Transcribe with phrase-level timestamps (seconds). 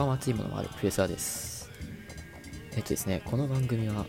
[0.00, 1.70] えー、鉄板は熱いものもあるプレサーです。
[2.74, 4.06] えっとですね、この番組は、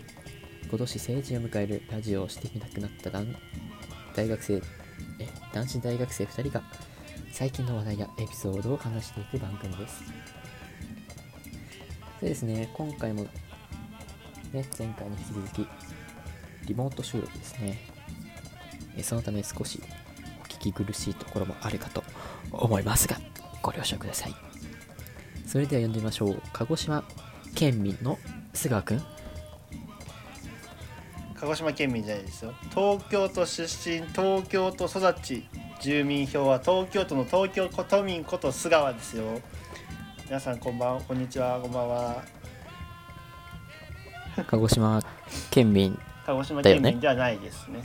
[0.69, 3.25] 今年成人を迎えるラジオをしてみたくなった男
[4.15, 4.61] 大学生、え、
[5.53, 6.63] 男子大学生2人が、
[7.33, 10.03] 最近の話題やエピソードを話していく番組です。
[12.21, 13.23] でですね、今回も、
[14.53, 15.67] ね、前回に引き続き、
[16.67, 17.79] リモート収録ですね。
[18.95, 19.81] えそのため少し
[20.41, 22.03] お聞き苦しいところもあるかと
[22.51, 23.17] 思いますが、
[23.61, 24.50] ご了承ください。
[25.51, 26.41] それでは読んでみましょう。
[26.53, 27.03] 鹿児島
[27.55, 28.17] 県民の
[28.53, 29.03] 須川くん。
[31.35, 35.45] 鹿児島県民じゃないですよ東京都出身東京都育ち
[35.81, 39.41] 住民票は東京都の東京都民こと須川ですよ
[40.27, 42.23] 皆さんこんばんこんにちはこんばんは
[44.47, 45.01] 鹿児島
[45.49, 45.99] 県民。
[46.27, 47.79] 鹿児島県民ではないですね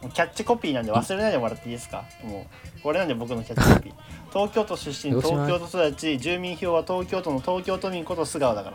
[0.00, 2.04] もうキャッチコピーなんで忘れないでもらっていいですか？
[2.22, 2.46] も
[2.78, 3.92] うこれなんで僕のキャッチコピー
[4.32, 8.70] 東京都出身東京都育ち住民票は東京都の東京都民こと須川だか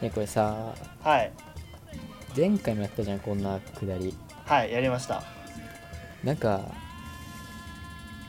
[0.00, 1.32] ね、 これさ、らはい。
[2.36, 4.14] 前回もやったじゃん、こんなくだり。
[4.44, 5.22] はいやりました。
[6.24, 6.60] なんか、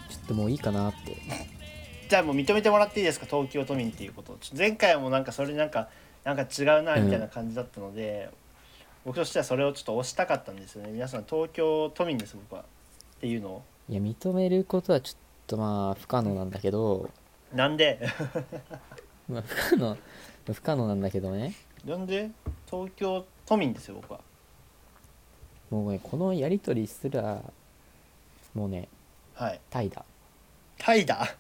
[0.09, 1.15] ちょっともういいかなって。
[2.09, 3.25] じゃあもう認めてもらっていいですか？
[3.25, 5.89] 東京都民っていうこと前回もなんかそれなんか
[6.23, 8.29] なんか違うなみたいな感じだったので、
[9.05, 10.91] 僕としてはそれをちょっと押したかったんですよね。
[10.91, 12.61] 皆さん東京都民です僕は。
[12.61, 12.65] っ
[13.21, 15.17] ていうのをいや、認めることはちょっ
[15.47, 17.09] とまあ、不可能なんだけど、
[17.53, 17.99] なんで？
[19.29, 19.97] まあ、不可能、
[20.53, 21.53] 不可能なんだけどね。
[21.85, 22.31] なんで？
[22.69, 24.21] 東京都民ですよ僕は。
[25.69, 27.41] もうね、このやりとりすら、
[28.53, 28.87] もうね、
[29.35, 29.59] はい。
[29.69, 30.05] タイだ。
[30.77, 31.35] タイだ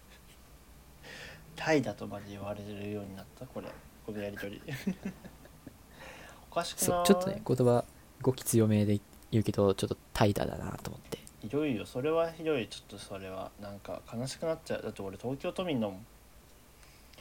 [1.55, 3.45] タイだとまで言われるようになった？
[3.45, 3.67] これ
[4.05, 4.61] このやりとり。
[6.51, 7.05] おかしくない？
[7.05, 7.85] ちょっとね言葉
[8.21, 8.99] 語気強めで
[9.31, 11.85] 言うけどちょっと怠惰だなと思ってひどいよ。
[11.85, 12.67] それはひどい。
[12.69, 14.81] ちょっとそれはなんか悲しくなっちゃう。
[14.81, 16.05] だって俺東京都民だもん。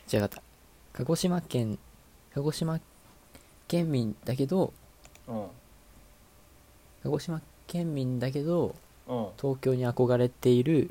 [0.06, 0.42] じゃあ分かっ
[0.92, 0.98] た。
[0.98, 1.76] 鹿児島県
[2.32, 2.80] 鹿児島
[3.66, 4.72] 県民だけど
[5.26, 5.46] うん。
[7.02, 8.76] 鹿児島県民だけど
[9.08, 9.26] うん。
[9.40, 10.90] 東京に憧れている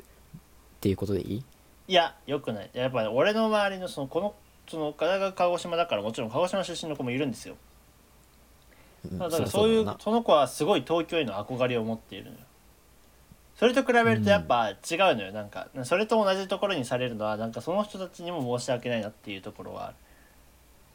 [0.80, 1.44] ていうことでいい？
[1.88, 2.70] いやよくない。
[2.74, 4.34] やっぱり俺の周りのそのこの
[4.68, 7.56] その神奈川鹿児島だからもちろん鹿児島出身の子もいるんですよ。
[9.10, 9.18] うん。
[9.18, 9.98] だからそういうだな。
[9.98, 12.36] その子はすごい東京への憧れを持っているのよ
[13.56, 14.76] それと比べるとやっぱ違う
[15.16, 15.32] のよ。
[15.32, 19.94] なんかそれと同じところにされるのはなんかその人たちにも申し訳ないなっていうところはある。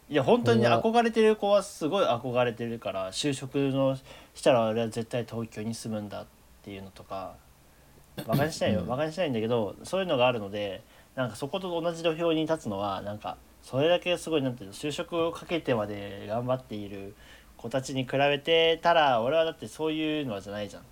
[0.09, 3.97] いや本当に憧れてる子はすごい憧れてるから就職の
[4.33, 6.25] したら俺は絶対東京に住むんだっ
[6.63, 7.35] ていうのとか
[8.25, 8.81] バカにしないよ。
[8.81, 8.87] うん。
[8.87, 10.81] バカにしないんだけどそういうのがあるので
[11.15, 17.15] なんかそこと同じ土俵に立つのはなんかそれだけすごいなんていうの就職をかけてまで頑張っている
[17.57, 20.83] 子たちに比べてたら俺はだってそういうのじゃないじゃん。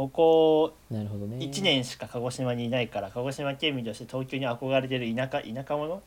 [0.00, 1.36] ここなるほどね。
[1.44, 6.00] 1年しか鹿児島にいないから鹿児島県民として東京に憧れてる田舎田舎者？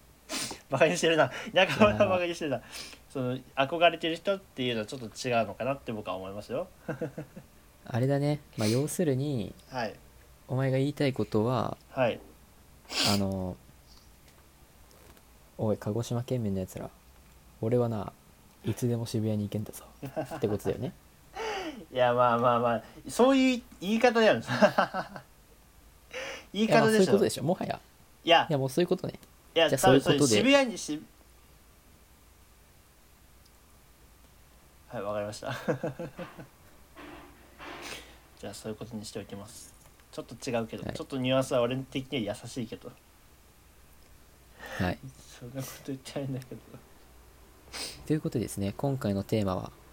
[0.70, 1.30] バカにしてるな。
[1.54, 2.62] 田舎者はバカにしてるな。
[3.10, 6.68] その憧れてる人っていうのはちょっと違うのかなって僕は思いますよ。
[7.84, 8.40] あれだね。
[8.56, 9.94] まあ要するにはい。
[10.48, 12.18] お前が言いたいことははい。
[13.12, 13.58] あの
[15.58, 16.88] おい鹿児島県民のやつら
[17.60, 18.14] 俺はな
[18.64, 19.84] いつでも渋谷に行けんだぞ
[20.34, 20.92] ってことだよね
[21.92, 24.40] いやまあまあまあそういう言い方だよ
[26.52, 27.04] 言い方でしょ。
[27.04, 27.42] そういうことでしょ。
[27.42, 27.80] もはや。
[28.24, 28.46] いや。
[28.48, 29.14] いやもうそういうことね。
[29.54, 30.26] いやじゃあそういうことで。
[30.26, 31.02] 渋谷にし
[34.88, 35.52] はいわかりました。
[38.38, 39.74] じゃあそういうことにしておきます。
[40.12, 40.94] ちょっと違うけど、はい。
[40.94, 42.92] ちょっとニュアンスは俺的には優しいけど。
[44.78, 44.98] はい。
[45.40, 46.60] そんなこと言っちゃいんだけど。
[48.06, 49.72] ということでですね今回のテーマは「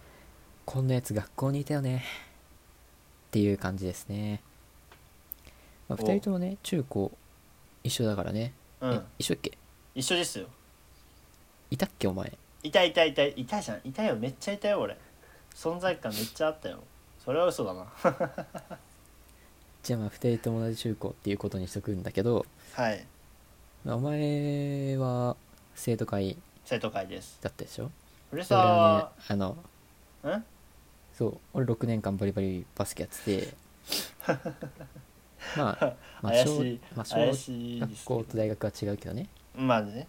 [0.66, 2.04] こんなやつ学校にいたよね」
[3.28, 4.42] っていう感じですね、
[5.88, 6.06] まあ、お。
[6.06, 7.12] 2人ともね中高
[7.84, 9.06] 一緒だからね、えうん。
[9.18, 9.58] 一緒だっけ？
[9.96, 10.48] 一緒ですよ。
[11.72, 12.38] いたっけお前？
[12.64, 13.46] いたいたいたい。
[13.46, 13.82] たじゃん。
[13.88, 14.16] いたよ。
[14.16, 14.98] めっちゃいたよ俺。
[15.56, 16.84] 存在感めっちゃあったよ。
[17.24, 17.92] それは嘘だな。
[19.84, 23.06] じゃあまあ2人とも同じ中高っていうことにしとくんだけど、はい。
[23.84, 25.36] まあ、お前は
[25.74, 27.40] 生徒会生徒会です。
[27.42, 27.90] だったでしょ？
[28.32, 29.58] 俺はね澤あの
[30.30, 30.46] ん？
[31.14, 33.54] そう俺6年間バリバリバスケやってて。
[35.58, 39.28] まあ、まあ、小怪しいまあ、小怪しいで学す校と大学は違うけどね。
[39.56, 40.08] まあね。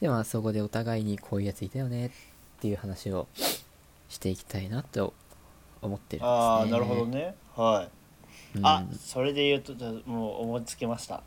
[0.00, 2.10] でまあそこでお互いにこういうやついたよねっ
[2.60, 3.26] ていう話を
[4.08, 5.12] していきたいなと
[5.82, 6.28] 思ってるんですね。
[6.28, 7.34] ああなるほどね。
[7.56, 7.88] は
[8.56, 8.58] い。
[8.62, 11.22] あそれで言うとじゃあもう思いつきました。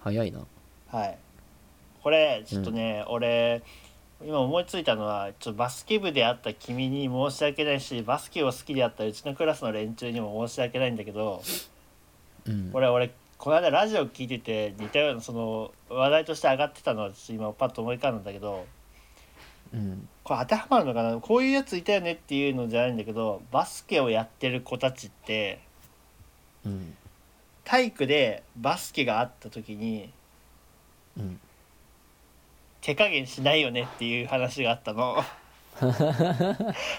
[0.00, 0.40] 早いな。
[0.88, 1.18] はい。
[2.02, 3.62] これちょっとね、俺
[4.22, 11.42] 今思いついたのはちょバスケ部であった君に申し訳ないしバスケを好きであったうちのクラスの連中にも申し訳ないんだけど
[12.46, 12.70] うん。
[12.72, 18.66] 俺俺この間ラジオ聞いてて似たようなその話題として上がってたのはちょっと今パッと思い浮かんだんだけど
[19.74, 20.08] うん。
[20.22, 21.18] これ当てはまるのかな？
[21.18, 25.60] こういうやついたよねっていうのじゃないんだけどバスケをやってる子たちって
[26.64, 26.94] うん。
[27.64, 30.10] 体育でバスケがあった時に
[31.18, 31.40] うん
[32.84, 35.16] 手加減しないよねっていう話があったの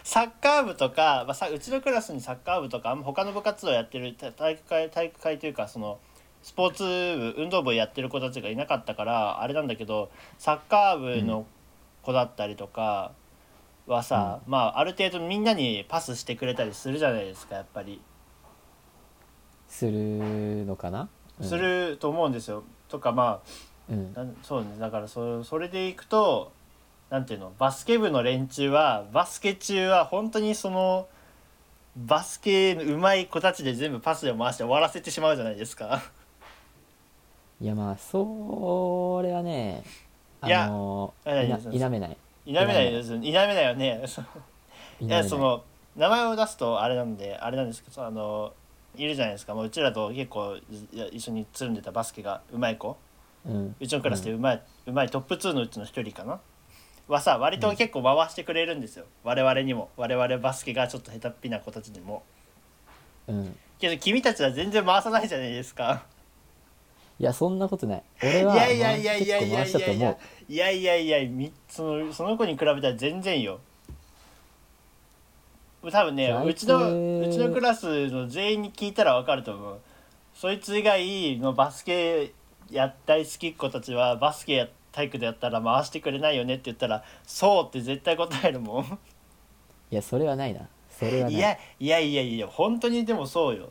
[0.04, 6.00] サッカー部とか、まあ、さうちのクラスにサッカー部とかあんま他の部活動やってるた体育会体育会というかその
[6.42, 10.10] スポーツ部運動部やってる子たちがいなかったからあれなんだけど
[10.40, 11.46] サッカー部の
[12.02, 13.12] 子だったりとか
[13.86, 18.02] はさ、まあある程度みんなにパスしてくれたりするじゃないですかやっぱり。
[19.68, 21.10] するのかな、
[21.40, 22.64] うんすると思うんですよ。
[22.88, 24.14] とかまあうん。
[24.14, 26.52] なんそうねだからそそれでいくと
[27.10, 31.08] なんていうのバスケ部の連中はバスケ中は本当にその
[31.96, 36.04] バスケうまい子たちで全部パスで回して終わらせてしまうじゃないですか。
[37.62, 39.84] いやまあそれはね
[40.42, 42.18] あいやのいやいやいな否めない。
[42.46, 43.20] 否めないですよ。
[43.20, 44.04] 否めないよね。
[45.00, 45.08] い。
[45.08, 45.64] やその
[45.96, 48.54] 名前を出すとあれなんであれなんですけどあの
[48.98, 49.56] いるじゃないですか。
[49.56, 52.98] もううちらと結構いや一緒につるんでたバスケがうまい子
[53.46, 56.40] うちのクラスでうまい、うまいトップ2のうちの一人かな？
[57.08, 59.90] はさ割と結構回してくれるんですよ、我々にも。
[59.96, 62.24] 我々バスケがちょっと下手っぴな子たちにも。
[63.28, 63.56] うん。
[63.78, 66.04] けど君たちは全然回さないじゃないですか。
[67.20, 68.00] いやそんなことない。
[68.00, 70.20] い俺はやいやいやいやいやい結構回したとやいや思
[70.50, 73.60] いやいやいやみそのその子に比べたら全然よ。
[75.92, 79.80] 多分ねうちのうちのクラスの全員に聞いたら分かると思う。
[80.34, 82.34] そいつ以外のバスケ
[82.72, 88.84] や大好きっ子たちはバスケや体育でやったら回してくれないよねって言ったらそうって絶対答えるもん。
[88.84, 88.98] う
[89.92, 90.68] いやそれはないな。
[90.90, 91.34] それはない。
[91.34, 93.70] いやいやいやいや本当にでもそうよ。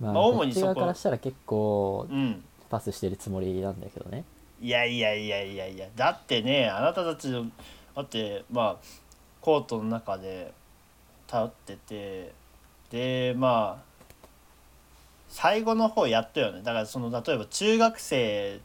[0.00, 0.80] まあ、まあ主にそこ。
[0.80, 2.44] からしたら結構うん。
[2.70, 4.24] パスしてるつもりなんだけどね。
[4.62, 7.46] いやいやいやいやいやだってねあなたたちの
[7.96, 8.84] だってまあ
[9.40, 10.52] コートの中で
[11.26, 12.32] 立ってて
[12.90, 13.89] でまあ
[15.30, 16.60] 最後の方やったよね。
[16.62, 18.60] だからその例えば中学生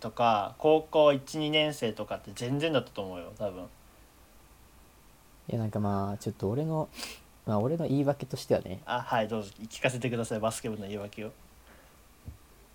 [0.00, 3.64] とか高校12年生とかって全然だったと思うよ多分。
[3.64, 6.88] いやなんかまあちょっと俺の
[7.44, 9.50] まあ俺の言い訳としてはね、あはいどうぞ。
[9.68, 11.32] 聞かせてくださいバスケ部の言い訳を。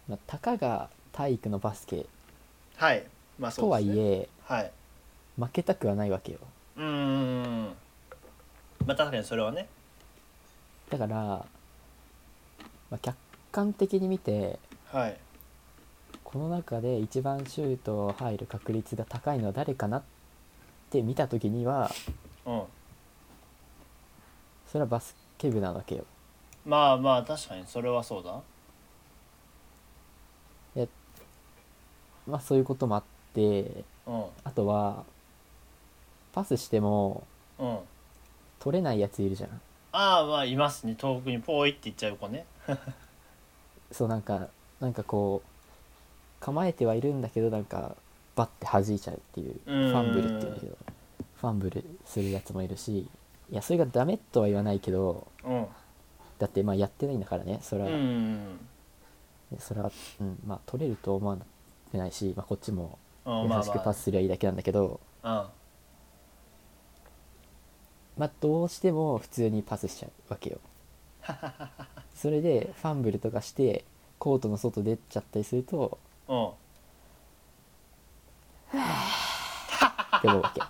[0.08, 2.06] まあ、たかが体育のバスケ。
[2.76, 3.04] はい。
[3.40, 3.96] まあそとうですね。
[3.96, 4.72] はいえはい。
[5.40, 6.40] 負けたくはないわけよ。
[6.76, 7.66] うーん。
[8.86, 9.68] まあ確かにそれはね。
[10.90, 11.46] だから、
[12.90, 13.16] まあ、客
[13.52, 15.18] 観的に見てはい。
[16.24, 20.04] この中で一番シュート入る確率が高いのは誰かなっ
[20.92, 21.92] て見た時には
[22.46, 22.62] うん。
[24.68, 26.06] それはバスケ部なわけよ。
[26.66, 28.42] まあまあ確かにそれはそうだ。
[32.30, 34.24] まあそういうこともあってうん。
[34.44, 35.04] あとは
[36.32, 37.24] パスしても
[37.58, 37.80] うん。
[38.60, 40.96] 取れないやついるじゃんああまあいますね。
[40.96, 42.46] 遠くにポイって言っちゃう子ね。
[43.92, 44.48] そうなんか
[44.80, 45.50] なんかこう
[46.44, 47.96] 構えてはいるんだけどなんか
[48.36, 49.96] バッて弾いちゃうっていうフうん。
[49.96, 50.78] ァンブルっていうんだけど
[51.42, 53.00] ファンブルするやつもいるし
[53.52, 55.68] いやそれがダメとは言わないけどうん。
[56.38, 58.60] だってまあやってないんだからねそれは、うん。
[59.58, 59.92] それは、
[60.22, 61.38] うん、まあ取れると思わ
[61.94, 65.52] ないし、まあ、こっちも優しくパスすりゃいいだけなんだけど、ま
[68.20, 70.60] まあどうしても普通にパスしちゃうわけよ。
[72.14, 73.86] それでファンブルとかして
[74.18, 75.98] コートの外出ちゃったりすると
[76.28, 76.34] あ
[78.74, 78.82] うん。
[80.18, 80.62] って思うわけ。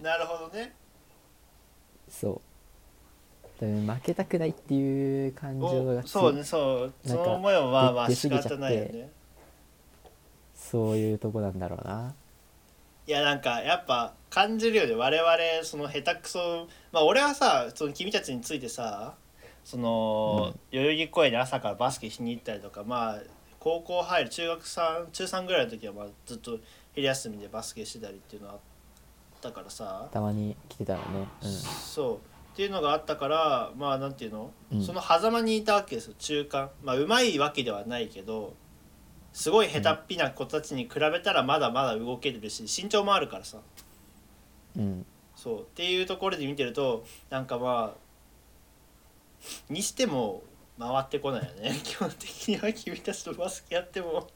[0.00, 0.76] なるほどね。
[2.08, 2.40] そ
[3.58, 3.60] う。
[3.60, 6.94] だから負けたくないっていう感情がそうねそう。
[7.04, 9.10] そなんかの思いはまあまあ出仕方ないよね。
[10.54, 12.14] そういうとこなんだろうな
[13.06, 14.94] いやなんかやっぱ感じるよね。
[14.94, 16.68] 我々その下手くそ。
[16.90, 19.14] まあ俺はさその君たちについてさ
[19.64, 23.18] その、代々木公園で朝からバスケしに行ったりとかまあ
[23.58, 26.58] 高校入る中学3中3ぐらいの時はまあずっと
[26.94, 28.60] 昼休みでバスケしてたりっていうのはあっ
[29.40, 31.26] たからさ、たまに来てたらね。
[31.42, 32.16] そう。
[32.16, 34.82] っていうのがあったからまあなんていうの、うん。
[34.82, 36.70] その狭間にいたわけですよ中間。
[36.82, 38.54] まあうまいわけではないけど
[39.34, 43.58] すごい下手っぴな子たちに比べたらまだまだ動けるし身長もあるからさ。
[44.76, 44.82] うん。
[44.82, 45.60] うんそう。
[45.62, 48.04] っていうところで見てるとなんかまあ
[49.68, 50.44] にしても
[50.78, 51.78] 回ってこないよね。
[51.82, 54.28] 基本的には君たちとバスケやっても。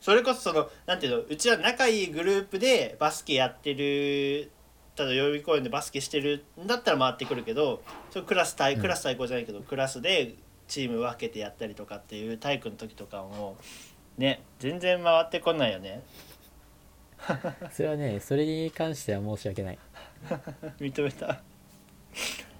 [0.00, 4.50] それこそそのなんていうのうちは仲いいグループでバスケやってる
[4.96, 8.80] ただ代々木公園でバスケしてるんだったら回ってくるけどそれクラス対うん。
[8.80, 10.34] クラス対抗じゃないけど、クラスで
[10.70, 13.56] チーム分けてやったりとかっていう体育の時とかも
[14.16, 16.02] ね全然回ってこないよね。
[17.72, 19.78] それはねそれに関しては申し訳ない。
[20.78, 21.42] 認めた。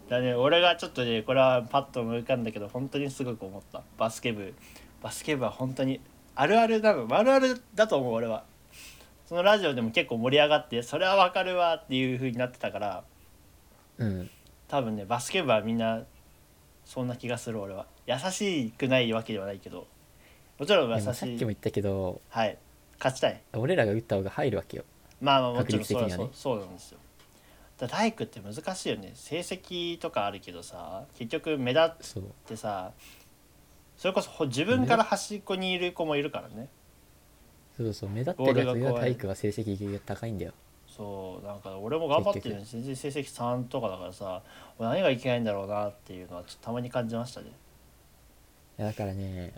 [0.09, 3.83] だね俺がちょっとねこれはパッと思い浮かんだけど本当にすごく思った。
[3.97, 4.55] バスケ部。
[5.01, 6.01] バスケ部は本当に
[6.35, 7.07] あるあるだの。
[7.17, 8.45] あるあるだと思う俺は。
[9.27, 13.05] そのラジオでも結構盛り上がってそれはわかるわっていう風になってたから
[13.99, 14.31] うん。
[14.67, 16.03] 多分ねバスケ部はみんな
[16.91, 17.87] そんな気がする俺は。
[18.09, 19.87] 優しくないわけではないけど。
[20.59, 21.07] もちろんで優しい。
[21.07, 22.59] もさっきも言ったけどはい。
[22.99, 23.41] 勝ちたい。
[23.53, 24.83] 俺らが打った方が入るわけよ。
[25.21, 26.99] まあまあもちろんそうそうそうなんですよ。
[27.79, 29.13] だから体育って難しいよね。
[29.15, 32.91] 成績とかあるけどさ結局目立ってさ
[33.97, 36.69] それこそほ自分から端っこにいる子もいるからね。
[37.77, 40.53] そうそう目立ってるやつが体育は成績が高いんだよ
[41.01, 44.43] そうなんか俺も頑張ってるのに全然成績3とかだからさ
[44.79, 47.47] 俺何がいけないんだろうなっていうのはちょっとたまに感じましたね。
[48.79, 49.55] いやだからね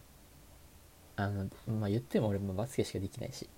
[1.17, 3.49] あのまあ言っても俺もバスケしかできないし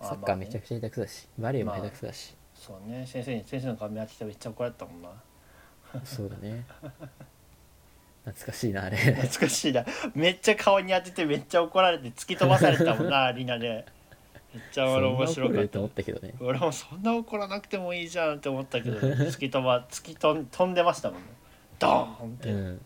[0.00, 3.06] あサッカーめちゃくちゃ下手くそだし、バレーも下手くそだし、そうね。
[3.06, 5.10] 先生に先生の顔見当ててめっちゃ怒られたもんな。
[6.02, 6.64] そうだね。
[8.24, 8.96] 懐かしいなあれ。
[8.96, 9.84] 懐かしいな。
[10.14, 13.84] めっちゃ顔に当ててめっちゃ怒られて突き飛ばされたもんなア リーナで
[14.54, 15.78] めっちゃ俺面白かった。
[15.80, 16.34] ね。
[16.40, 21.26] 俺もそんな怒らなくてもいいじゃんって思ったけど突き飛ば突き飛ん飛んでましたもんね。
[21.78, 22.80] ドーンって、うん。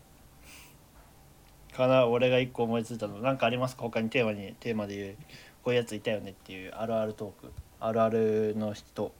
[1.71, 3.19] かな俺が一個思いついたの。
[3.19, 3.75] なんかあります？
[3.75, 5.15] か他にテーマにテーマで言う
[5.63, 7.51] こういうやついたよねっていうあるあるトーク。
[7.79, 9.13] あるあるの人。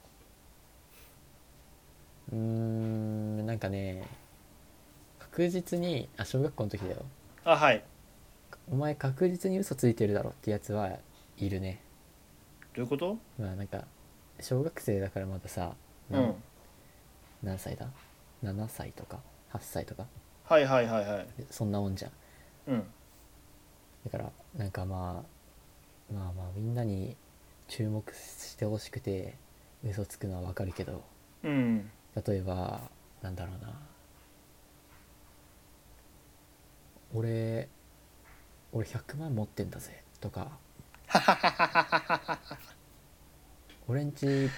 [2.32, 4.04] うーんなんかね
[5.18, 7.04] 確実にあ小学校の時だよ。
[7.44, 7.84] あはい。
[8.70, 10.90] お前確実に嘘ついてるだろってやつは
[11.38, 11.80] いるね
[12.74, 13.18] どういうこと？
[13.38, 13.84] まあなんか
[14.40, 15.74] 小学生だからまださ、
[16.10, 16.34] うん。
[17.42, 17.88] 何歳だ
[18.42, 19.20] ？7歳とか
[19.52, 20.06] 8歳とか。
[20.44, 21.26] はいはいはいはい。
[21.50, 22.12] そんなもんじゃん。
[22.68, 22.84] うん。
[24.04, 25.24] だからなんかま
[26.10, 27.16] あまあまあみんなに
[27.68, 29.36] 注目してほしくて
[29.84, 31.02] 嘘つくのはわかるけど。
[31.42, 31.90] うん。
[32.26, 32.80] 例えば
[33.22, 33.72] なんだろうな。
[37.12, 37.68] 俺
[38.72, 40.52] 俺100万持ってんだぜとか
[43.88, 44.48] 俺んち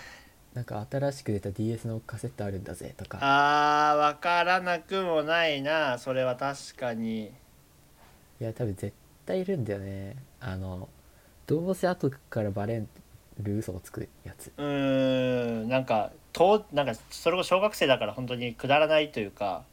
[0.54, 3.18] なんか新しく出た DS のカセットあるんだぜとか。
[3.22, 5.98] あー分からなくもないな。
[5.98, 7.28] それは確かに。
[7.28, 8.92] いや多分絶
[9.24, 10.16] 対いるんだよね。
[10.40, 10.88] あの
[11.46, 12.84] どうせ後からバレ
[13.40, 14.52] る嘘をつくやつ。
[14.58, 15.68] うーん。
[15.68, 19.64] なんかとなんかそれこそ小学生だから本当にくだらないというか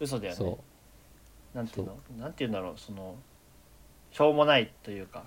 [0.00, 0.36] 嘘だよね。
[0.38, 0.58] そ
[1.54, 1.56] う。
[1.56, 1.98] なんていうの？
[2.18, 2.78] なんていうんだろう？
[2.78, 3.14] その
[4.10, 5.24] しょうもないというか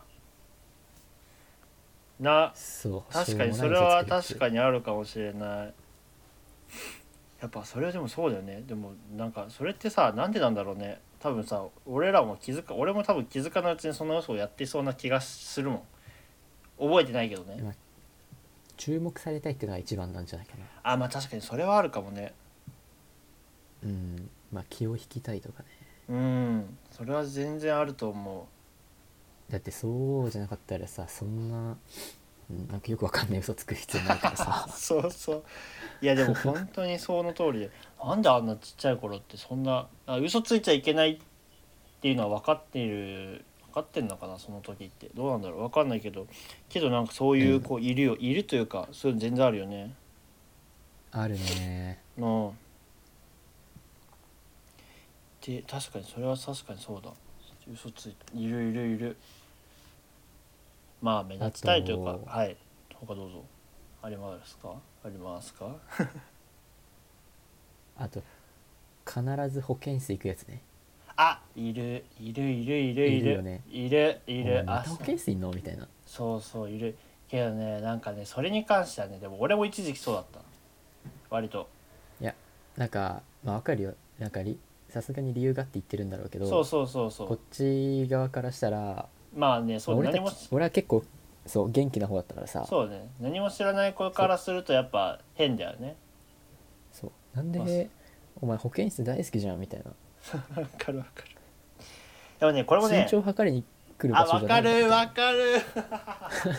[2.19, 2.51] な。
[2.55, 3.13] そう。
[3.13, 5.73] 確かにそうれは確かにあるかもしれない。
[7.41, 8.63] やっぱそれはでもそうだよね。
[8.67, 10.99] でもなんかそれってさなんでなんだろうね。
[11.19, 15.81] 多分さ俺らも気づか俺も多分気づかないうちにその嘘をやってそうな気がするもん。
[16.79, 17.61] 覚えてないけどね。
[17.61, 17.73] まあ
[18.75, 20.65] 注目されたいっていうのが一番なんじゃないかな。
[20.83, 22.33] あまあ確かにそれはあるかもね。
[23.83, 24.29] うん。
[24.51, 25.69] まあ気を引きたいとかね。
[26.09, 26.77] うん。
[26.91, 28.47] それは全然あると思
[29.49, 31.77] だってそうじゃなかったらさそんな
[32.49, 34.67] うんなんかよくわかんない嘘つく必要ないからうさ。
[34.71, 35.43] そうそう。
[36.01, 37.59] いやでも 本当にその通り。
[37.59, 37.71] で
[38.03, 41.19] なんであんなちっちゃい頃ってそんなあ嘘ついちゃいけないっ
[42.01, 45.09] ていうのは分かっている分かってんのかなその時って。
[45.13, 45.59] どうなんだろう。
[45.63, 46.27] 分かんないけど。
[46.69, 49.93] けどなんかそういうこういるよ、いるというかそういうの全然あるよね。
[51.11, 52.01] あるね。
[52.17, 52.55] の
[55.41, 57.11] で確かにそれは確かにそうだ。
[57.71, 59.17] 嘘ついているいるいる
[61.01, 62.55] まあ目立ちたいというかはい。
[62.93, 63.43] 他どうぞ。
[64.01, 64.73] ありますか？
[65.03, 65.75] ありますか？
[67.97, 68.21] あと
[69.05, 70.61] 必ず保健室行くやつね。
[71.15, 72.05] あいる。
[72.19, 73.09] いるいるいるいる。
[73.09, 73.61] いるよね。
[73.69, 74.63] いるいる。
[74.67, 75.51] あ保健室いんの？
[75.51, 75.87] みたいな。
[76.05, 76.97] そうそういる。
[77.27, 80.39] けどねなんかねそれに関してはねでも俺も一時期そうだった
[81.29, 81.67] 割と。
[82.77, 83.95] なんかまあわかるよ。
[84.19, 91.03] なんかりさすがに理由があって言ってるんだろうけどそうそうそうそこっうち側からしたらまあねそう俺た何もち俺は結構
[91.45, 92.65] そう元気な方だったからさ。
[92.67, 93.07] そうね。
[93.21, 95.95] 何も知らない子からするとやっぱ変だよね。
[96.91, 97.11] そう。
[97.37, 97.89] なんまあで
[98.41, 99.91] お前保健室大好きじゃんみたいな。
[100.61, 101.27] わかるわかる。
[102.39, 103.63] でもねこれもね身長測りに
[103.97, 105.53] 来るあわか場所じゃないるわかる。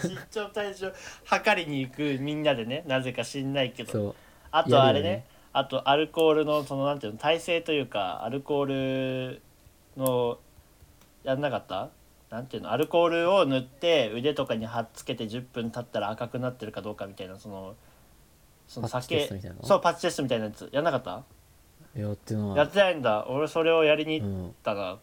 [0.08, 0.92] 身長体重
[1.24, 3.92] 測りに行くみんなでねなぜか知んないけど。
[3.92, 4.14] そう。
[4.50, 5.24] あとあれねね。
[5.52, 9.42] あとアルコールのそのなんていうの耐性というかアルコール
[9.96, 10.38] の
[11.24, 11.90] やんなかった？
[12.30, 17.74] なんていうのアルコールを塗って腕とかに貼っつけて10分経ったら赤くなってるかどうかみたいなその
[18.66, 19.26] その酒
[19.62, 20.68] そうパッチテストみたいなやつ。
[20.72, 21.24] やんなかった？
[21.98, 22.56] やってない。
[22.56, 23.26] やってないんだ。
[23.28, 24.54] 俺それをやりに行っうん。
[24.62, 24.98] たな、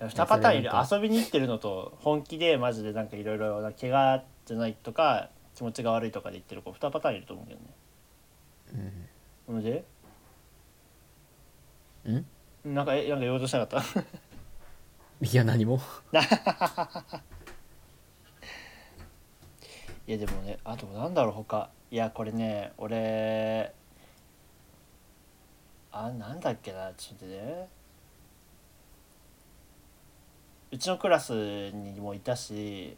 [0.00, 0.70] 2パターンいる。
[0.90, 7.66] 遊びに行ってるのと本気でマジでなんかいろいろ怪我じゃないとか気持ちが悪いとかで言ってる子2パターンいると思うけどね。
[9.48, 9.54] うん。
[9.54, 9.84] ほんで
[12.68, 12.74] ん？
[12.74, 14.02] なんかえなんか言おうとしなかった？
[15.20, 15.80] いや何も。
[20.06, 21.70] いやでもねあとなんだろう他。
[21.90, 23.74] いやこれね俺
[25.90, 27.68] あなんだっけなちょっとね。
[30.70, 31.32] うちのクラス
[31.70, 32.96] にもいたし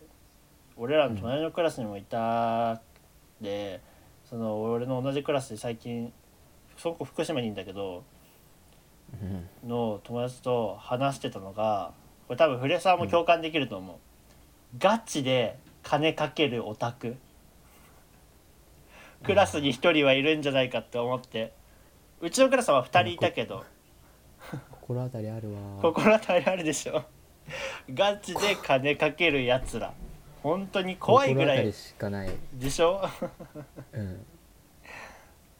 [0.76, 2.82] 俺らの隣のクラスにもいた
[3.40, 3.80] で、
[4.28, 6.12] その俺の同じクラスで最近
[6.76, 8.04] その子福島にいるんだけど
[9.62, 9.68] うん。
[9.68, 11.92] の友達と話してたのが
[12.30, 13.96] これ多分フレサーも共感できると思う、
[14.78, 17.16] ガチで金かけるオタク。
[19.24, 21.52] クラスに1人はいるんじゃないかって思って。
[22.20, 23.64] うちのクラスは2人いたけど。
[24.70, 25.58] 心当たりあるわ。
[25.82, 27.02] 心当たりあるでしょ。
[27.92, 29.92] ガチで金かけるやつら。
[30.44, 32.30] 本当に怖いぐらいしかない。
[32.54, 33.08] でしょ。
[33.92, 34.24] うん。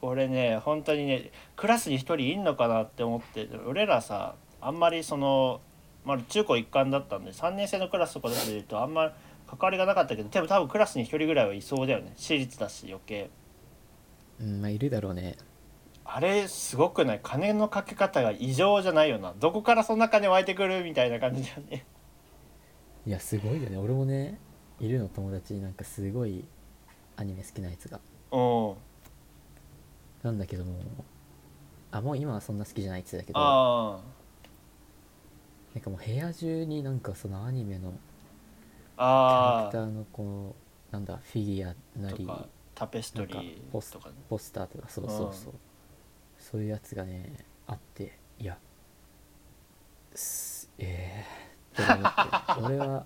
[0.01, 3.49] 俺ね本当にねクラスに1人いんのかなって思って。
[3.67, 5.59] 俺らさあんまりその、
[6.03, 9.13] まあ、中高一貫だったんで3年生のクラスとかで言うとあんま
[9.47, 12.13] 関わりがなかったけどでも多分クラスに1人ぐらいはいそうだよね。
[12.15, 13.29] 私立だし余計。
[14.39, 15.37] うんまあいるだろうね。
[16.03, 17.19] あれすごくない？
[17.21, 19.33] 金のかけ方が異常じゃないよな。
[19.39, 21.85] どこからそんな金湧いてくるみたいな感じだよね。
[23.05, 23.77] いやすごいよね。
[23.77, 24.39] 俺もね
[24.79, 26.43] いるの友達になんかすごい
[27.17, 27.99] アニメ好きなやつが。
[28.31, 28.73] うん。
[30.23, 30.79] なんだけども
[31.91, 33.99] あもう今はそんな好きじゃないって言ってたけどあ
[35.73, 37.91] なんかもう部屋中になんかそのアニメの
[38.97, 40.55] キャラクターのこの
[40.91, 42.27] なんだフィギュアなり
[42.75, 45.53] タペストリなんかポスーとかねポスターとかそうそうそう。
[46.37, 47.31] そういうやつがね
[47.67, 48.57] あっていや
[50.13, 51.23] すえ
[51.77, 53.05] えー、って思って俺は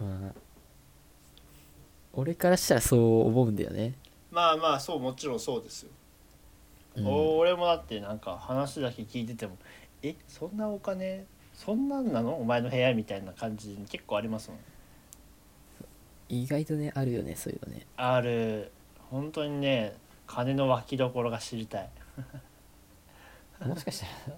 [0.00, 0.32] まあ
[2.14, 3.94] 俺からしたらそう思うんだよね、
[4.30, 5.90] まあまあそうもちろんそうですよ。
[6.96, 7.06] うん。
[7.38, 9.56] 俺もだってなんか話だけ聞いてても
[10.02, 12.34] 「えそんなお金そんなんなの？
[12.36, 14.58] お前の部屋」みたいな感じ結構ありますもん
[16.28, 17.86] 意外とねあるよねそういうのね。
[17.96, 18.72] ある。
[19.10, 19.94] 本当にね
[20.26, 21.90] 金の湧きどころが知りたい。
[23.66, 24.36] もしかしたら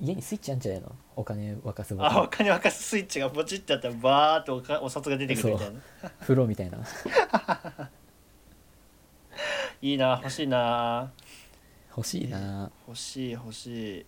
[0.00, 0.92] 家にスイッチあるんじゃないの？
[1.14, 5.80] お金沸かすボあお金沸かすスイッチがポチってやったらバーっておかお札が出てくるみたいな。
[6.20, 6.78] 風呂みたいな。
[9.82, 11.12] いいな欲しいな。
[11.96, 12.70] 欲しいな。
[12.88, 14.06] 欲しい欲しい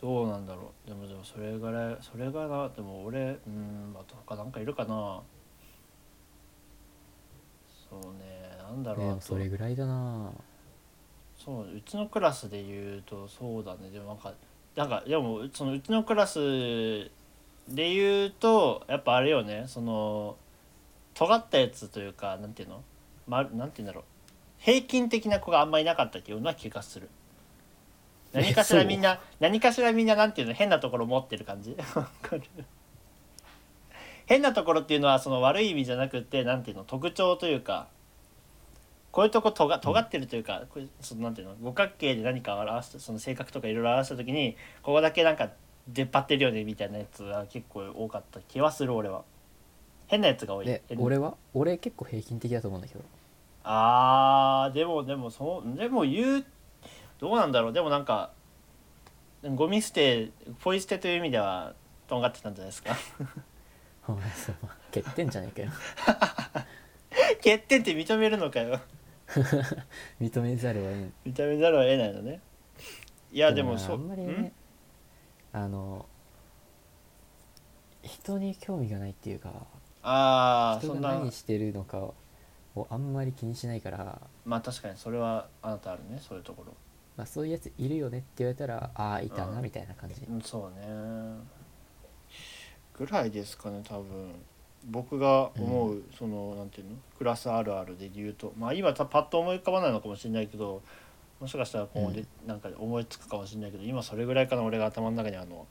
[0.00, 0.88] どうなんだろう。
[0.88, 5.20] でもでもそれぐらいそれがなでも俺うんあと他なんかいるかな。
[7.90, 9.08] そうねなんだろう、あと。
[9.08, 10.30] でもそれぐらいだな。
[11.36, 13.90] そううちのクラスで言うとそうだね。
[13.90, 14.32] でもなんか
[14.76, 16.38] なんかでもそのうちのクラス
[17.68, 19.64] で言うとやっぱあれよね。
[19.66, 20.36] その
[21.12, 22.82] 尖ったやつというかなんていうの、
[23.26, 24.04] ま、なんていうんだろう。
[24.58, 27.08] 平均的な子があんまいなかったっていうような気がする。
[27.08, 27.19] え
[28.32, 31.76] 何かしらみんな何かしらみんななんていうの変なところ持ってる感じ？
[34.26, 37.88] 変なところっていうのはその悪い意味じゃなくてなんていうの特徴というか
[39.10, 45.50] こういうとこ尖尖ってるというか、これそのなんていうの五角形で何かを表してその性格とかいろいろ表した時にここだけなんか
[45.88, 49.24] 出っ張ってるよねみたいなやつが結構多かった気はする俺は。
[50.06, 50.80] 変なやつが多い。
[50.96, 51.34] 俺は？
[51.54, 53.00] 俺結構平均的だと思うんだけど。
[53.64, 56.44] あーでもでもそうでも言う
[57.20, 57.72] どうなんだろう。
[57.72, 58.32] でもなんか
[59.42, 60.30] ゴミ捨て
[60.60, 61.74] ポイ捨てという意味では
[62.08, 62.96] とんがってたんじゃないですか。
[64.08, 64.54] お前そう
[64.92, 65.72] 欠点じゃねえかよ。
[67.36, 68.80] 欠点って認めるのかよ。
[70.20, 72.40] 認めざるを得ん認めざるを得ないのね。
[73.32, 74.52] いやでもそうあんまりね
[75.52, 76.06] あの
[78.02, 79.66] 人に興味がないっていうか人が
[80.02, 81.14] ああそんな。
[81.14, 86.74] 何してるのかをあんまり気にしないから、まあ確かにそれはあなたあるねそういうところ
[87.20, 89.62] まあ、そういうやついるよねって言われたらああいたうなん。
[89.62, 90.86] みたいな感じ、うんそうね。
[92.98, 94.34] ぐらいですかね多分。
[94.86, 96.96] 僕が思う、そのなんていうの？
[97.18, 98.54] クラスあるあるで言うと。
[98.56, 100.80] まあ今たパッと思い浮かばないのかもしれないけど
[101.38, 105.66] もしかしたら今後で、なんか思いつくかもしれないけど今それぐらいかな俺が頭の中にあるの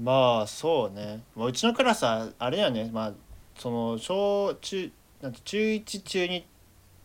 [0.00, 2.90] まあそうね、まあ、うちのクラスはあれだよね。
[2.92, 3.12] まあ
[3.58, 6.44] その小中なんて中1中2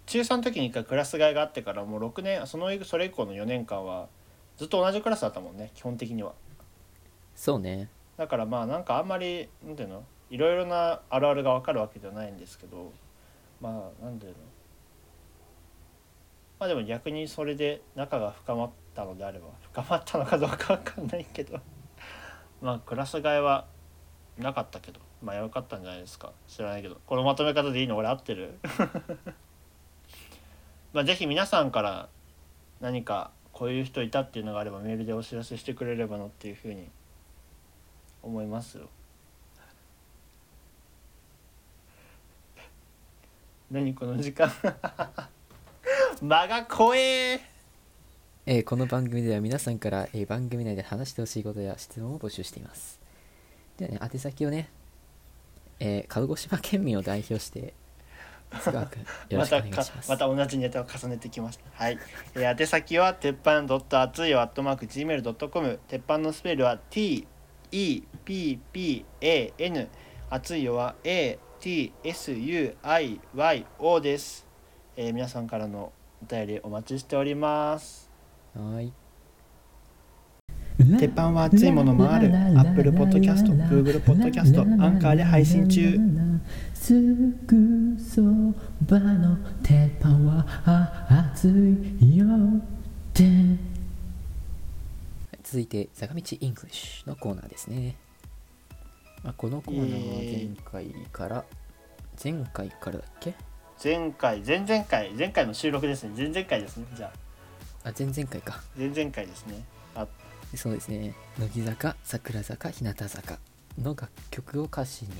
[0.05, 4.07] 中3の時に一回クラス替えがあってからもう6年そのそれ以降の4年間は
[4.57, 6.33] ずっと同じクラスだったもんね基本的には。
[7.35, 7.89] そうね。
[8.17, 12.91] だからまあなんかあんまりなんていうのいろいろなあるあるが分かるわけではないんですけど
[13.61, 14.37] まあなんていうの。
[16.59, 21.59] まあでも逆にそれで仲が深まったのであれば深まったのかどうか分かんないけど。
[22.61, 23.65] まあクラス替えは
[24.37, 26.31] なかったけどまあよかったんじゃないですか。
[26.47, 26.99] 知らないけど。
[27.05, 27.95] このまとめ方でいいの？
[27.97, 28.57] 俺合ってる？
[30.93, 32.09] まあぜひ皆さんから
[32.79, 36.89] 何かこういう人いたっていうのがあればメールでお知らせしてくれればなっていうふうに
[38.23, 38.89] 思いますよ。
[43.71, 44.51] 何この時間？
[46.21, 47.39] 間が怖え。
[48.47, 52.99] えーこの番組では皆さんから、えー番組内で話してほしいことや質問を募集しています。
[53.77, 54.69] ではね宛先をね、
[55.83, 57.73] えー鹿児島県民を代表して
[58.59, 59.91] 津川君 よろしくお願いします。
[59.91, 61.63] かまた同じネタを重ねてきました。
[61.73, 61.97] はい、
[62.35, 67.25] えー宛先は鉄板ドット熱いよアットマーク Gmail.com 鉄板のスペルは TEPPAN
[70.29, 74.45] 熱いよは ATSUIYO です、
[74.95, 75.91] えー皆さんからの
[76.21, 78.07] お便りお待ちしております。
[78.55, 78.93] はーい
[80.99, 82.31] 鉄板は熱いものもある。
[82.57, 85.99] Apple Podcast、Google Podcast、アンカーで配信中。
[86.73, 86.99] す
[87.45, 88.21] ぐそ
[88.87, 90.45] ばの鉄板は
[91.29, 91.47] 熱
[91.99, 92.29] いよっ
[93.13, 93.23] て
[95.43, 97.95] 続いて坂道イングリッシュのコーナーですね、
[99.23, 101.45] まあ、このコーナーは前回から
[102.21, 103.35] 前回からだっけ
[103.83, 106.11] 前回前々回前回の収録ですね。
[106.17, 106.85] 前々回ですね。
[106.95, 107.11] じゃ
[107.83, 109.63] ああ前々回か前々回ですね。
[109.95, 110.07] あ
[110.57, 111.13] そうですね。
[111.39, 113.39] 乃木坂桜坂日向坂
[113.79, 115.11] の楽曲を歌詞に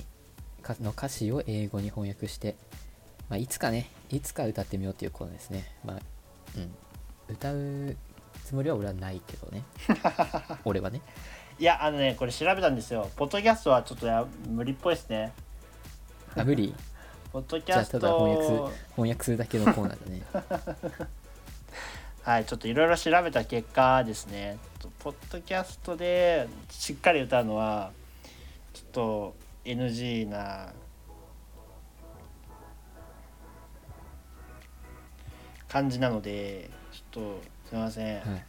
[0.62, 2.56] かの歌詞を英語に翻訳して、
[3.30, 5.66] まあ、いつかねいつか歌ってみようっていうコーナーですね。
[5.86, 6.00] まあ
[6.58, 6.72] うん。
[7.34, 7.96] 歌う
[8.44, 9.64] つもりは俺はないけどね。
[10.66, 11.02] 俺はね。
[11.60, 13.10] いやあのねこれ調べたんですよ。
[13.16, 15.32] ポッドキャストはちょっとや無理っぽいですね。
[16.36, 16.76] あ無理？
[17.32, 21.08] ポッドキじゃあャスただ翻訳するト翻訳するだけのコーナーだね。
[22.24, 24.60] はいちょっといろいろ調べた結果ですね
[25.04, 27.92] ポッドキャストでしっかり歌うのは
[28.72, 29.36] ちょっと
[29.66, 30.72] NG な
[35.68, 38.46] 感じなのでちょっとすいません、はい。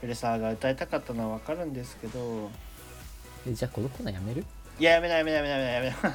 [0.00, 2.50] フレサーが歌いたかったのは分かるんですけど。
[3.46, 4.44] えじゃあこのコーナーやめる？
[4.78, 6.14] いややめないやめないやめないやめないやめな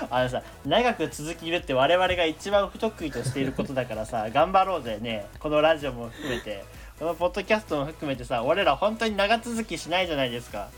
[0.10, 5.26] あのさ長く続けるって我々が一番不得意としていることだからさ頑張ろうぜね。
[5.40, 6.64] このラジオも含めて
[7.00, 10.68] このポッドキャストも含めてさ俺ら本当に長続きしないじゃないですか。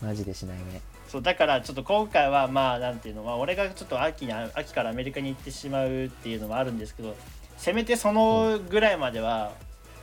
[0.00, 0.80] マジでしないね。
[1.08, 7.16] そうだからちょっと今回はまあなんていうの、まあ、俺がちょっと秋に秋からアメリカに行ってしまうっていうのもあるんですけど
[7.56, 9.52] せめてそのぐらいまでは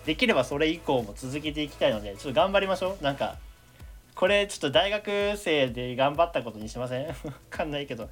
[0.06, 3.04] できればそれ以降も続けていきたいのでちょっと頑張りましょう。
[3.04, 3.38] なんか
[4.16, 7.08] これちょっと大学生で頑張ったことにしません？
[7.08, 7.14] わ
[7.50, 8.10] かんないけど。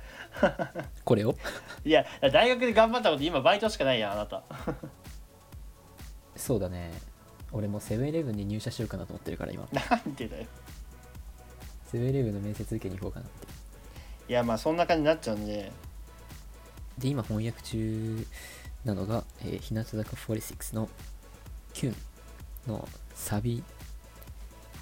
[1.04, 1.36] これを？
[1.84, 4.44] いや大学で頑張ったこと今バイトしかないやんあなた。
[6.38, 6.92] そうだね
[7.52, 9.68] 俺もセブンイレブンに入社しようかなと思ってるから今。
[9.72, 10.46] なんでだよ。
[11.92, 13.48] セブンイレブンの面接受けに行こうかなって。
[14.30, 15.72] いやまあそんな感じになっちゃうんで。
[16.98, 18.28] で今翻訳中
[18.86, 20.90] なのが、えー日向坂46の
[21.74, 21.96] キュン
[22.68, 23.64] のサビ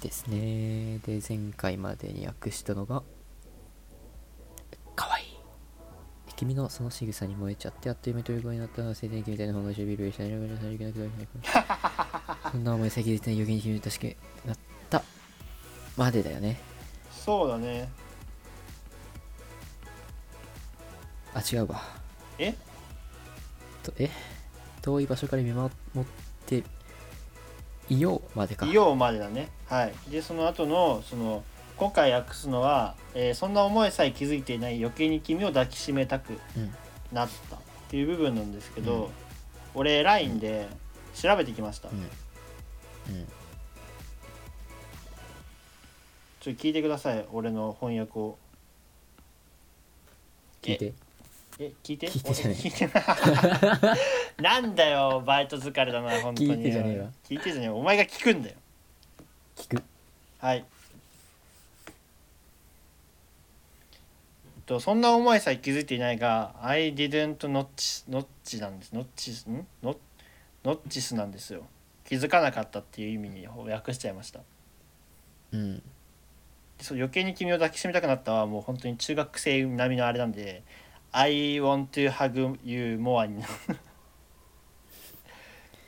[0.00, 0.98] ですね。
[0.98, 3.02] で前回までに訳したのが
[4.94, 5.24] かわい。
[5.24, 11.10] い君のその仕草に燃えちゃってあっという間に虜になった静電気みたいな方がしょびるしたらなさりげなくなる
[12.52, 14.06] そんな思い先で余計に君に確か
[14.46, 14.56] なっ
[14.90, 15.02] た。
[15.96, 16.60] までだよね。
[17.10, 17.88] そうだね。
[21.34, 21.82] あ違うわ。
[22.38, 22.54] え？
[23.82, 24.10] とえ？
[24.82, 26.04] 遠い場所から見守っ
[26.46, 26.64] て
[27.90, 28.66] いようまでか。
[28.66, 29.48] いようまでだね。
[29.66, 29.92] はい。
[30.10, 31.44] でその後のその
[31.76, 36.74] 今回訳すのは、えーそんな思いさえ気づいていない余計に君を抱きしめたくうん。
[37.12, 37.58] なったっ
[37.88, 39.10] ていう部分なんですけど、うん。
[39.74, 40.68] 俺 LINE で
[41.14, 42.08] 調べてきました、うんうん
[46.40, 48.38] ちょっと聞いてください俺の翻訳を。
[50.62, 50.92] 聞いて。
[51.60, 52.08] え聞いて？
[52.08, 53.98] 聞いてじゃねえ聞いてない。
[54.42, 56.50] なんだよバイト疲れだな本当に。
[56.56, 57.10] 聞いてじゃねえわ。
[57.28, 57.76] 聞いてじゃねえわ。
[57.76, 58.56] お前が聞くんだよ。
[59.56, 59.82] 聞く。
[60.38, 60.64] はい。
[64.66, 68.92] とそんな思いさえ気づいていないが「I didn't notch」ノッチなんです。
[68.92, 69.66] ノッチスん？
[69.82, 69.96] ノ
[70.62, 71.66] ノッチスなんですよ
[72.08, 74.40] 気づかなかったっていう意味に訳しちゃいました。
[75.52, 75.82] うん。
[76.80, 80.62] そう余計に君を抱きしめたくなったはもう本当に中学生並みのあれなんで
[81.12, 83.44] 「I want to hug you more」に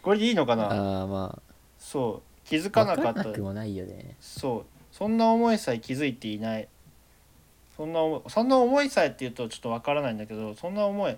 [0.03, 0.65] これでいいのかな？
[0.65, 1.41] ああま
[1.79, 2.47] そう。
[2.47, 3.13] 気づあかなかった。
[3.13, 4.15] 分かんなくもないよね。
[4.21, 4.67] そう。
[4.93, 6.69] そんな思いさえ気づいていない。
[7.79, 11.17] そんな思いそんな思いさえっていうとちょっとわからないんだけどそんな思い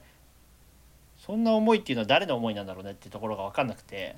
[1.17, 4.17] そんな思いっていうのは誰の思いなんだろうねっていうところが分かんなくて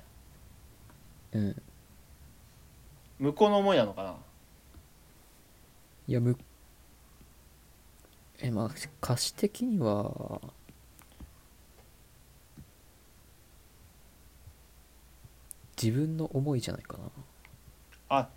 [1.33, 1.61] うん。
[3.19, 4.15] 向こうの思いなのかな？
[6.07, 6.37] いやむ
[8.39, 8.69] えまあ
[9.01, 10.41] 歌詞的には
[15.81, 17.03] 自分の思いじゃないかな。
[18.09, 18.29] あ。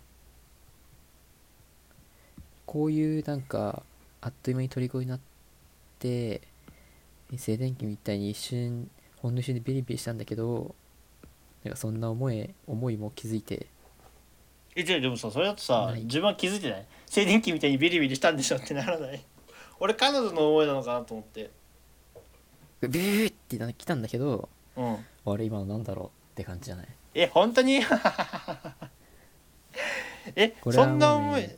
[2.65, 3.83] こういうなんか
[4.21, 5.19] あっという間に虜になっ
[5.99, 6.41] て
[7.35, 10.75] 静電気みたいに一瞬ほんの一瞬でビリビリしたんだけど
[11.63, 13.67] なんかそんな思い思いも気づいて。
[14.75, 16.01] えじゃあでもさそれだとさない。
[16.03, 16.85] 自分は気づいてない？
[17.05, 19.21] 静電気みたいにビリビリしたんでしょってならない？
[19.79, 21.49] 俺彼女の思いなのかなと思って。
[22.81, 25.05] ビビビビってな来たんだけどうん。
[25.25, 26.87] あれ今のなんだろうって感じじゃない？
[27.13, 27.81] え本当に？
[30.35, 31.49] えこれはもうねそんな思い？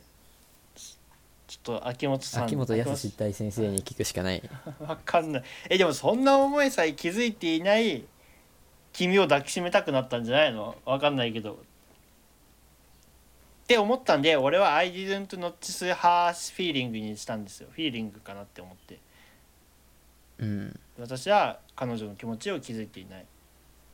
[1.46, 3.16] ちょっと秋元さん秋元康。
[3.18, 4.42] 大先生に聞くしかない。
[4.80, 5.42] わかんない。
[5.68, 8.04] えでもそんな思いさえ気づいていない
[8.92, 10.76] 君を抱きしめたくなったんじゃないの？
[10.84, 11.52] わかんないけど。
[11.52, 11.56] っ
[13.66, 17.68] て思ったんで俺は I didn't notice her feeling にしたんですよ。
[17.70, 18.98] フィーリングかなって思って。
[20.38, 20.80] うん。
[20.98, 23.24] 私は彼女の気持ちを気づいていない。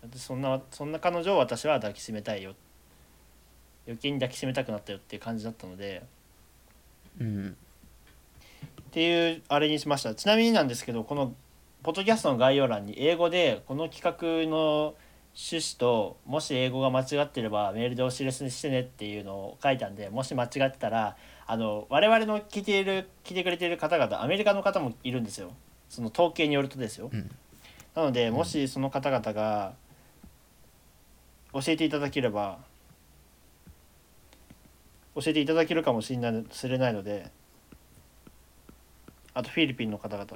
[0.02, 2.54] 私そんなそんな彼女を私は抱きしめたいよ。
[3.86, 6.02] 余計に抱きしめたくなったよっていう感じだったので。
[7.20, 7.56] うん。
[8.82, 10.14] っていうあれにしました。
[10.14, 11.34] ちなみになんですけどこの
[11.82, 14.94] ポッドキャストの概要欄に英語でこの企画の
[15.34, 25.52] 趣旨ともし英語が間違ってればメールでお知らせしてねっていうのを書いたんでもし間違ってたらあの我々の聞いている聞いてくれている方々アメリカの方もいるんですよ。
[25.88, 27.08] その統計によるとですよ。
[27.12, 27.30] うん。
[27.94, 29.74] なのでもしその方々が
[31.52, 32.58] 教えていただければ
[35.14, 37.30] 教えていただけるかもしれないしれないので
[39.34, 40.26] あとフィリピンの方々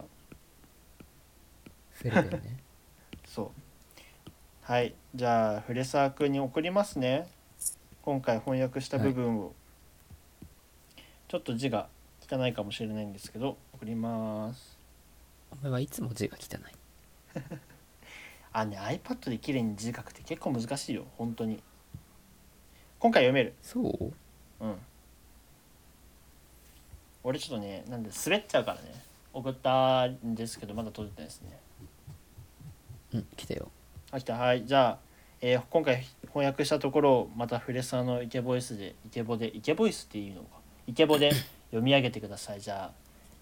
[2.02, 2.56] フィリピンね。
[3.26, 3.50] そう。
[4.62, 4.94] はい。
[5.14, 7.26] じゃあフレサー君に送りますね。
[8.02, 9.54] 今回翻訳した部分を、
[11.28, 11.88] ちょっと字が
[12.28, 14.78] 汚いかもしれないんですけど送ります。
[15.52, 16.60] お前はいつも字が汚い。
[18.52, 21.06] あね iPad で綺麗に字書くって結構難しいよ。
[21.16, 21.62] 本当に。
[22.98, 23.54] 今回読める。
[23.62, 24.12] そう？
[24.60, 24.78] うん。
[27.24, 28.92] 俺ちょっとねなんで滑っちゃうからね。
[29.32, 31.58] 送ったんですけどまだ届いてないですね
[33.14, 33.70] うん来たよ
[34.10, 34.98] あ来たはいじゃあ、
[35.40, 40.48] えー今回翻訳したところをまたフレサーのイケボイスでイケボでイケボイスっていうのか
[40.86, 41.32] イケボで
[41.70, 42.90] 読み上げてくださいじゃあ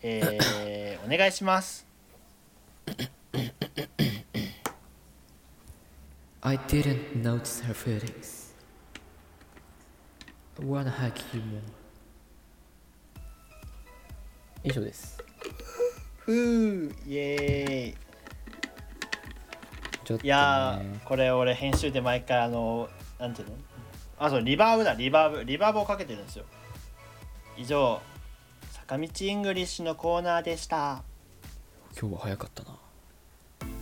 [0.02, 1.86] えー、お願いします
[6.42, 8.54] I didn't notice her feelings.
[10.58, 11.60] I wanna hug you more.
[14.64, 15.18] 以上です。
[16.20, 17.94] ふうイエーイ
[20.10, 22.88] ちょっと、ね、いやーこれ俺編集で毎回あの
[23.20, 23.54] なんていうの？
[24.18, 25.44] あそうリバーブだリバーブ。
[25.44, 26.44] リバーブをかけてるんですよ。
[27.56, 28.00] 以上
[28.72, 31.04] 坂道イングリッシュのコーナーでした。
[31.96, 32.76] 今日は早かったな。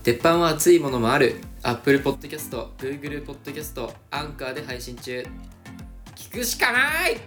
[0.03, 1.37] 鉄板は熱いものもある。
[1.62, 5.27] Apple Podcast、Google Podcast、アンカーで配信中。
[6.14, 7.19] 聞くしかない！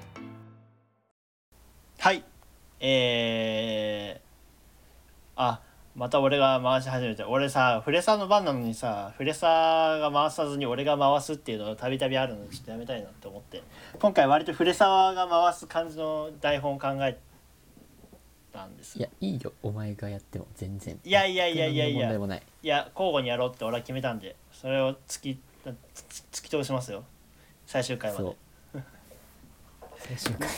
[1.98, 2.24] はい。
[2.80, 5.60] えー、あ
[5.96, 13.62] また俺が回し始めて俺さフレサーの番なのにさフレサーが回さずに俺が回すっていうのがたびたびあるのでちょっとやめたいなって思って
[14.00, 17.20] 今回割とフレサーが回す感じの台本を考え
[18.54, 21.00] たんですいや、いいよ、お前がやっても全然。
[21.04, 22.18] いやいやいやいやいやい。
[22.64, 25.40] いや交互にやろうって俺は決めたんでそれを突き
[25.94, 26.02] つ
[26.32, 27.04] 突き通しますよ
[27.66, 28.36] 最終回まそでう。
[29.98, 30.50] 最終回。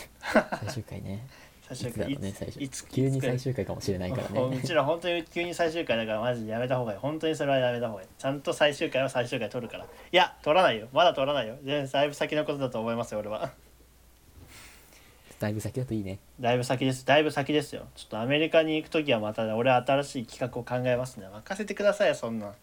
[0.60, 1.28] 最終回ね。
[1.67, 4.62] 最終いつね、いつ最終いつ急に最終回かもしれないからもう。
[4.62, 6.99] ちら本当に急に最終回だからマジでやめた方がいい。
[6.99, 8.08] 本当にそれはやめた方がいい。
[8.17, 9.86] ちゃんと最終回は最終回取るから。
[9.86, 10.88] いや取らないよ。
[10.91, 11.56] まだ取らないよ。
[11.63, 13.52] 全然だいぶ先のことだと思いますよ俺は。
[15.39, 16.19] だいぶ先だといいね。
[16.39, 17.06] だいぶ先です。
[17.06, 17.88] だいぶ先ですよ。
[17.95, 21.28] ちょっとアメリカに行く時はまた俺は新しい企画を考えますね。
[21.32, 22.54] 任せてくださいよそんな。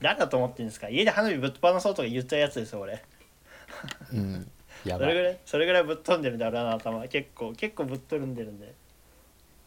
[0.00, 0.88] 誰だと思ってるんですか。
[0.90, 3.02] 家で花火ぶっ放そうとか言っちゃうやつですよ俺。
[4.12, 4.50] うん。
[4.86, 5.04] やそ。
[5.04, 7.06] れぐらいそれぐらいぶっ飛んでるんで俺の頭。
[7.08, 8.74] 結構結構ぶっ飛んでるんで。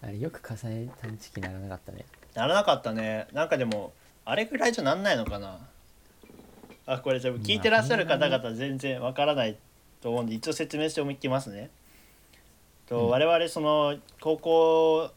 [0.02, 2.06] あれ、よく重ね探知機ならなかったね。
[2.34, 3.28] ならなかったね。
[3.34, 3.92] なんかでも
[4.26, 5.60] あれぐらいじゃなんないのかな。
[6.86, 9.56] あこれ聞いてらっしゃる方々全然わからない
[10.02, 11.70] と思うんで一応説明しておきますね。
[12.88, 13.10] と、うん。
[13.10, 15.12] 我々その高校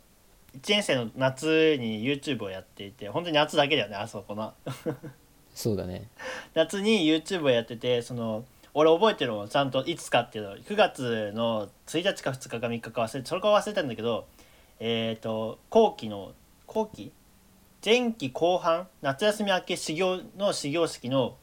[0.54, 4.52] 1年生の夏に YouTube をやっていて本当に夏だけだよねあそこの。
[5.54, 6.08] そうだね。
[6.54, 10.56] 夏に YouTube をやっててその俺覚えてるのちゃんといつかっていうの。
[10.56, 14.26] 9月の1日か2日か3日か忘れそれか忘れたんだけど
[14.80, 16.32] えっ、と後期の
[16.66, 17.12] 後期？
[17.84, 18.88] 前期後半？
[19.02, 21.36] 夏休み明け始業の始業式の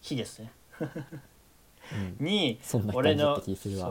[0.00, 0.52] 日ですね。
[0.80, 2.24] うん。
[2.24, 2.60] に
[2.92, 3.42] 俺の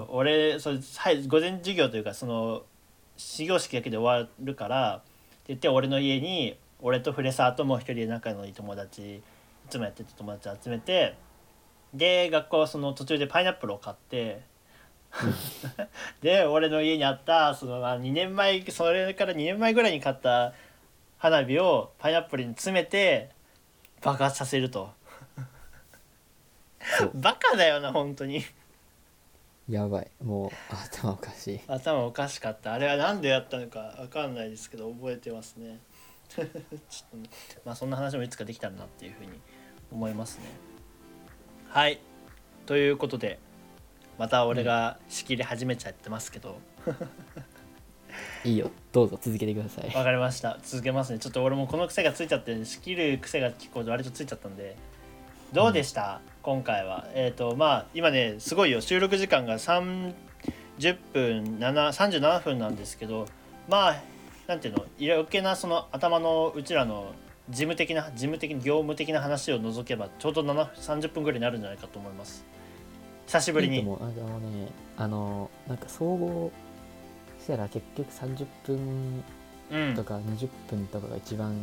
[0.10, 2.63] 俺それはい午前授業というかその
[3.17, 5.04] 始業式だけで終わるからって
[5.47, 9.21] 言って俺の家に俺とフレサーともう一人で仲のいい友達い
[9.69, 11.15] つもやってた友達集めて
[11.93, 14.41] で学校はその途中でパイナップルを買って
[16.21, 20.54] で俺の家にあったそのまあ2年前それから2年前ぐらいに買った
[21.17, 23.30] 花火をパイナップルに詰めて
[24.02, 24.91] 爆発させると。
[27.15, 28.43] バカだよな本当に。
[29.67, 30.12] やばい。
[30.23, 31.62] もう頭おかしい。
[31.67, 32.73] 頭おかしかった。
[32.73, 35.80] あれは何でやったのかわかんないですけど覚えてますね。
[36.30, 36.47] ちょっ
[37.10, 37.30] とね。
[37.65, 39.39] まあそんな話もいつかできたらなっていうふうに
[39.91, 40.76] 思いますね
[41.69, 41.99] はい。
[42.65, 43.39] ということで
[44.17, 46.60] また俺が仕切り始めちゃってますけど。
[48.43, 48.71] いいよ。
[48.91, 49.93] どうぞ続けてください。
[49.93, 50.58] わかりました。
[50.63, 51.19] 続けますね。
[51.19, 54.75] ちょっと俺もこの癖がついちゃって仕切る癖が結構割とついちゃったんで。
[55.53, 57.08] どうでした、今回は。
[57.13, 58.82] えっ、とまあ今ねすごいよ。
[58.82, 60.13] 収録時間が30
[61.13, 63.27] 分7 37分なんですけど
[63.69, 64.01] まあ
[64.47, 64.86] なんていうの？
[64.99, 67.13] 余計なその頭のうちらの
[67.49, 72.45] 事務的な事務的業務的な話を除けばちょうど7 30分ぐらいになるんじゃないかと思います。
[73.25, 73.77] 久しぶりに。
[73.77, 74.03] いいと思う。
[74.03, 76.51] あのねあのなんか総合
[77.41, 79.23] したら結局30分
[79.69, 79.95] うん。
[79.95, 81.53] とか20分とかが一番、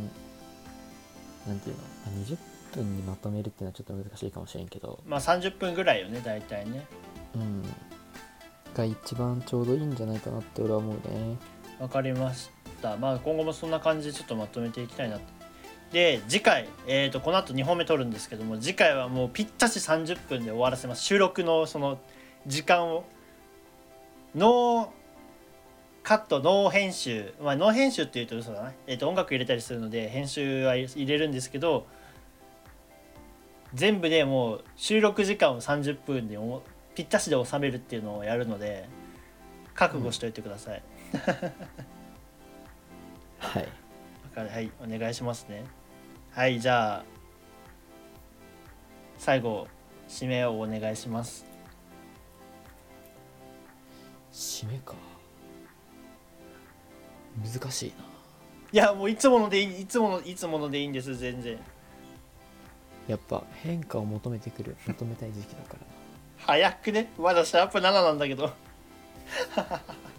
[1.47, 1.81] なんていうの？
[2.05, 2.37] あ20
[2.73, 4.99] 分にまとめるっていうのはちょっと難しいかもしれんけど。
[5.07, 6.85] まあ30分ぐらいよね大体ね。
[7.35, 7.63] うん。
[8.75, 11.37] が一番ちょうどいいんじゃないかなって俺は思うね。
[11.79, 12.49] わかりまし
[12.81, 12.97] た。
[12.97, 15.21] まあ今後もそんな感じでちょっとまとめていきたいなと
[15.91, 21.03] で次回、えー、とこの後2本目撮るんですけども次回はもうぴったし30分で終わらせます。
[21.03, 21.99] 収録のその
[22.47, 23.05] 時間を
[24.35, 24.87] ノー
[26.03, 27.33] カットノー編集。
[27.41, 31.87] まあノー編集っていうと嘘だな、えー、と音楽入れたりするので編集は入れるんですけど
[33.73, 36.37] 全部でもう収録時間を30分で
[36.95, 38.87] ぴったしで収めるっていうのをやるので
[39.73, 40.83] 覚悟しておいてください、
[43.39, 43.84] はい。
[44.35, 45.63] かるはいお願いしますね。
[46.31, 47.05] はいじゃあ
[49.17, 49.67] 最後
[50.09, 51.45] 締めをお願いします。
[54.33, 54.93] 締めか。
[57.41, 58.05] 難しいな。
[58.73, 61.57] いやもういつものでいいいつものいつものでいいんです全然。
[63.07, 65.85] やっぱ変化を求めてくる求めたい時期だからな。
[66.37, 67.09] 早くね。
[67.17, 68.51] まだシャープ7なんだけど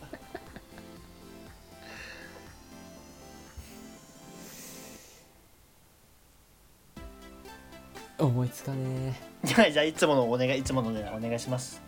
[8.19, 9.15] 思いつかね
[9.55, 11.83] はい じゃあいつものお願いいつものでお願いします。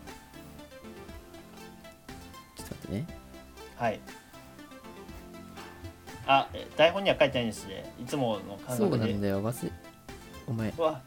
[2.59, 3.07] えちょっと待ってね。
[3.77, 4.01] はい。
[6.27, 7.91] あえ台本には書いてないんですね。
[8.01, 9.43] いつもの感そうな覚でんだよ。
[9.43, 9.73] 忘れ
[10.47, 10.71] お前。
[10.77, 11.01] うわ。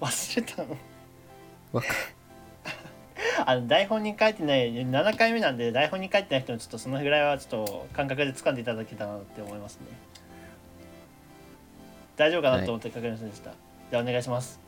[0.00, 0.76] 忘れたの。
[1.72, 1.88] わか。
[3.46, 9.86] あの台本に書いてない7回目なんで台本に書いてない人もちょっとそのぐらいはちょっと感覚で掴んでいただけたらなって思いますね。
[12.16, 13.52] 大丈夫かなと思って書きませんでした、
[13.94, 14.58] じゃあお願いします。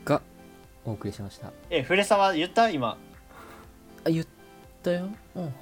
[0.06, 0.22] が
[0.86, 1.52] お送りしました。
[1.70, 2.70] えー、古沢言った？
[2.70, 2.98] 今。
[4.06, 4.28] あ言っ
[4.82, 5.08] たよ。
[5.36, 5.54] うん。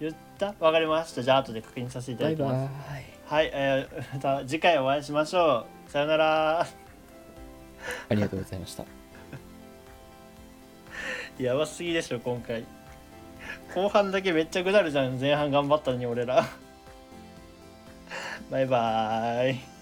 [0.00, 0.54] 言った？
[0.60, 1.22] わかりました。
[1.22, 2.72] じゃあ後で確認させていただきます。
[2.90, 3.04] バイ。
[3.26, 5.90] はい、えー、また次回お会いしましょう。
[5.90, 6.60] さよなら。
[6.60, 6.66] あ
[8.14, 8.84] りがとうございました
[11.38, 12.64] やばすぎでしょ今回。
[13.74, 16.46] 後半だけめっちゃぐだるじゃん前半頑張ったのに俺ら。
[18.50, 19.75] バイバーイ。